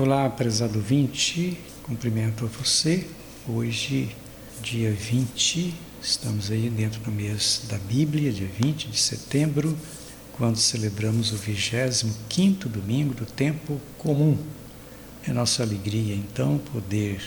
[0.00, 3.04] Olá, prezado 20, cumprimento a você.
[3.48, 4.14] Hoje,
[4.62, 9.76] dia 20, estamos aí dentro do mês da Bíblia, dia 20 de setembro,
[10.34, 14.38] quando celebramos o 25 domingo do tempo comum.
[15.26, 17.20] É nossa alegria, então, poder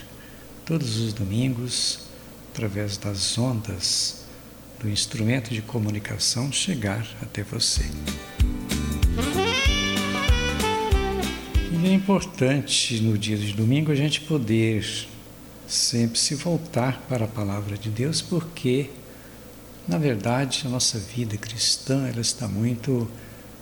[0.66, 2.06] todos os domingos,
[2.54, 4.24] através das ondas
[4.80, 7.84] do instrumento de comunicação, chegar até você.
[9.68, 9.71] É
[12.02, 14.84] importante no dia de domingo a gente poder
[15.68, 18.90] sempre se voltar para a palavra de Deus, porque
[19.88, 23.08] na verdade a nossa vida cristã ela está muito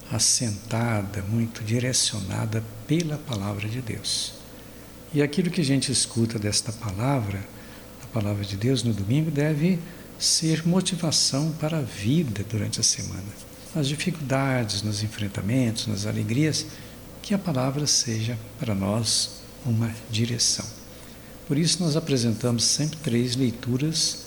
[0.10, 4.36] assentada, muito direcionada pela palavra de Deus.
[5.14, 7.46] E aquilo que a gente escuta desta palavra,
[8.02, 9.80] a palavra de Deus no domingo, deve
[10.18, 13.50] ser motivação para a vida durante a semana.
[13.76, 16.66] Nas dificuldades, nos enfrentamentos, nas alegrias,
[17.30, 20.66] que a palavra seja para nós uma direção.
[21.48, 24.24] Por isso, nós apresentamos sempre três leituras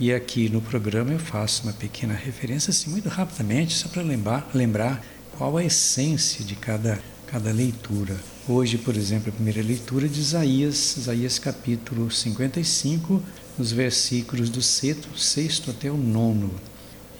[0.00, 4.50] e aqui no programa eu faço uma pequena referência, assim, muito rapidamente, só para lembrar,
[4.52, 5.00] lembrar
[5.38, 8.18] qual a essência de cada, cada leitura.
[8.48, 13.22] Hoje, por exemplo, a primeira leitura de Isaías, Isaías capítulo 55,
[13.56, 16.52] nos versículos do sexto, sexto até o nono,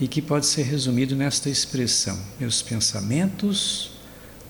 [0.01, 4.00] e que pode ser resumido nesta expressão: Meus pensamentos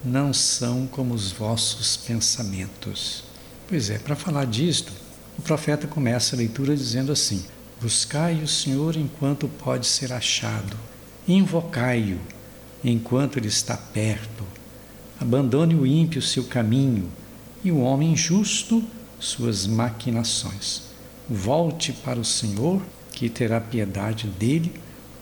[0.05, 3.25] não são como os vossos pensamentos.
[3.69, 4.93] Pois é, para falar disto,
[5.39, 7.45] o profeta começa a leitura dizendo assim:
[7.81, 10.77] Buscai o Senhor enquanto pode ser achado,
[11.27, 12.19] invocai-o
[12.83, 14.45] enquanto ele está perto.
[15.21, 17.11] Abandone o ímpio seu caminho
[17.63, 18.83] e o homem justo
[19.19, 20.83] suas maquinações.
[21.29, 24.73] Volte para o Senhor, que terá piedade dele,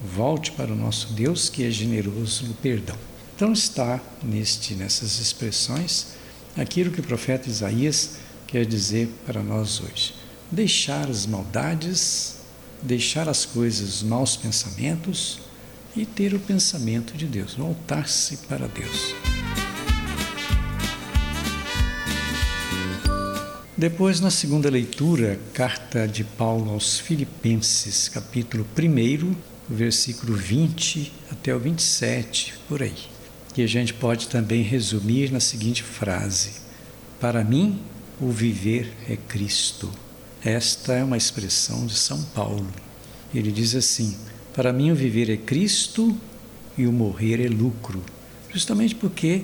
[0.02, 2.96] volte para o nosso Deus, que é generoso no perdão.
[3.38, 6.08] Então está neste, nessas expressões
[6.56, 8.16] aquilo que o profeta Isaías
[8.48, 10.12] quer dizer para nós hoje.
[10.50, 12.38] Deixar as maldades,
[12.82, 15.38] deixar as coisas, os maus pensamentos
[15.94, 19.14] e ter o pensamento de Deus, voltar-se para Deus.
[23.76, 29.36] Depois, na segunda leitura, carta de Paulo aos Filipenses, capítulo 1,
[29.68, 33.16] versículo 20 até o 27, por aí
[33.58, 36.52] que a gente pode também resumir na seguinte frase:
[37.20, 37.80] Para mim,
[38.20, 39.90] o viver é Cristo.
[40.44, 42.68] Esta é uma expressão de São Paulo.
[43.34, 44.16] Ele diz assim:
[44.54, 46.16] Para mim, o viver é Cristo
[46.76, 48.00] e o morrer é lucro.
[48.54, 49.42] Justamente porque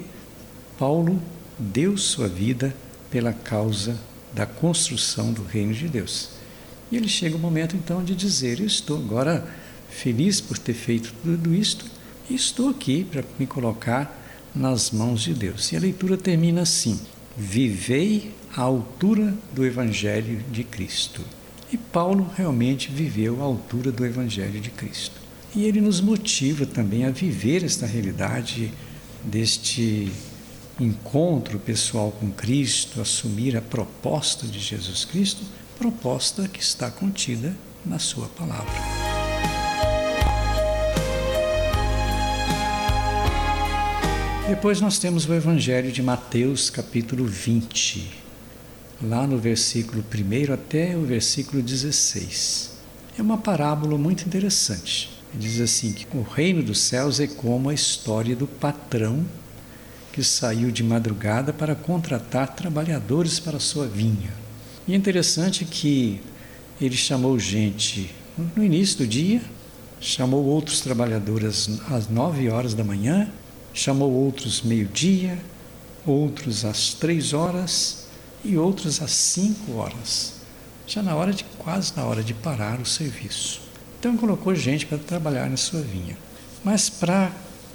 [0.78, 1.20] Paulo
[1.58, 2.72] deu sua vida
[3.10, 3.98] pela causa
[4.32, 6.28] da construção do reino de Deus.
[6.88, 9.44] E ele chega o momento então de dizer: Eu estou agora
[9.90, 14.20] feliz por ter feito tudo isto e estou aqui para me colocar
[14.54, 15.72] nas mãos de Deus.
[15.72, 17.00] E a leitura termina assim:
[17.36, 21.22] Vivei à altura do Evangelho de Cristo.
[21.72, 25.20] E Paulo realmente viveu à altura do Evangelho de Cristo.
[25.54, 28.72] E ele nos motiva também a viver esta realidade
[29.24, 30.12] deste
[30.80, 35.42] encontro pessoal com Cristo, assumir a proposta de Jesus Cristo,
[35.78, 37.54] proposta que está contida
[37.84, 39.03] na Sua palavra.
[44.64, 48.10] Depois nós temos o Evangelho de Mateus, capítulo 20,
[49.02, 52.70] lá no versículo 1 até o versículo 16.
[53.18, 55.10] É uma parábola muito interessante.
[55.34, 59.26] Ele diz assim que o reino dos céus é como a história do patrão
[60.10, 64.32] que saiu de madrugada para contratar trabalhadores para a sua vinha.
[64.88, 66.22] E é interessante que
[66.80, 68.10] ele chamou gente
[68.56, 69.42] no início do dia,
[70.00, 73.30] chamou outros trabalhadores às nove horas da manhã
[73.76, 75.36] Chamou outros meio-dia,
[76.06, 78.06] outros às três horas
[78.44, 80.34] e outros às cinco horas,
[80.86, 83.62] já na hora de quase na hora de parar o serviço.
[83.98, 86.16] Então colocou gente para trabalhar na sua vinha.
[86.62, 87.32] Mas para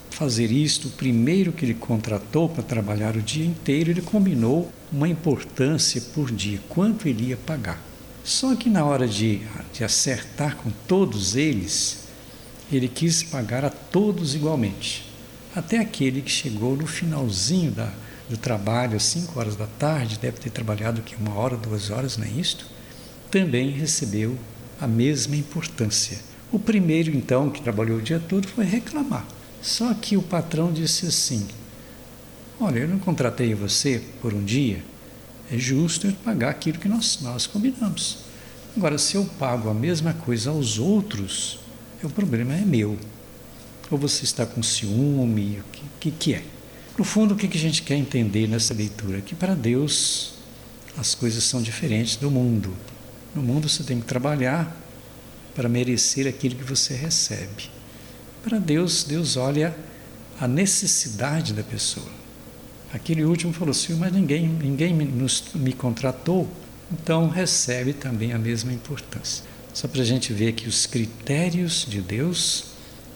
[0.10, 5.10] fazer isto, o primeiro que ele contratou para trabalhar o dia inteiro, ele combinou uma
[5.10, 7.84] importância por dia, quanto ele ia pagar.
[8.24, 9.42] Só que na hora de,
[9.74, 12.06] de acertar com todos eles,
[12.72, 15.09] ele quis pagar a todos igualmente
[15.56, 17.92] até aquele que chegou no finalzinho da,
[18.30, 22.18] do trabalho, às 5 horas da tarde, deve ter trabalhado aqui uma hora, duas horas,
[22.18, 22.66] não é isto?
[23.32, 24.38] Também recebeu
[24.80, 26.20] a mesma importância.
[26.52, 29.26] O primeiro, então, que trabalhou o dia todo, foi reclamar.
[29.62, 31.48] Só que o patrão disse assim:
[32.60, 34.84] Olha, eu não contratei você por um dia,
[35.52, 38.20] é justo eu pagar aquilo que nós, nós combinamos.
[38.78, 41.60] Agora, se eu pago a mesma coisa aos outros,
[42.04, 42.98] o problema é meu
[43.90, 46.44] ou você está com ciúme, o que, que, que é?
[46.98, 49.22] No fundo, o que a gente quer entender nessa leitura?
[49.22, 50.34] Que para Deus
[50.98, 52.74] as coisas são diferentes do mundo.
[53.34, 54.76] No mundo você tem que trabalhar
[55.56, 57.70] para merecer aquilo que você recebe.
[58.44, 59.76] Para Deus, Deus olha
[60.40, 62.08] a necessidade da pessoa.
[62.94, 66.50] Aquele último falou assim, mas ninguém, ninguém me, nos, me contratou,
[66.92, 69.46] então recebe também a mesma importância.
[69.74, 72.69] Só para a gente ver que os critérios de Deus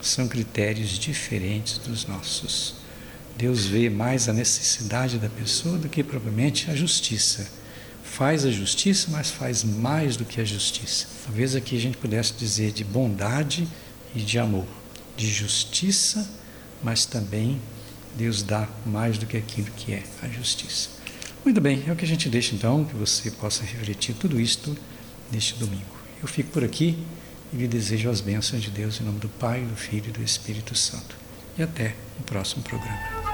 [0.03, 2.75] são critérios diferentes dos nossos.
[3.37, 7.47] Deus vê mais a necessidade da pessoa do que propriamente a justiça.
[8.03, 11.07] Faz a justiça, mas faz mais do que a justiça.
[11.25, 13.67] Talvez aqui a gente pudesse dizer de bondade
[14.13, 14.67] e de amor,
[15.17, 16.29] de justiça,
[16.83, 17.59] mas também
[18.15, 20.89] Deus dá mais do que aquilo que é a justiça.
[21.43, 24.77] Muito bem, é o que a gente deixa então, que você possa refletir tudo isto
[25.31, 25.81] neste domingo.
[26.21, 26.97] Eu fico por aqui
[27.53, 30.23] e lhe desejo as bênçãos de Deus em nome do Pai, do Filho e do
[30.23, 31.15] Espírito Santo.
[31.57, 33.32] E até o próximo programa.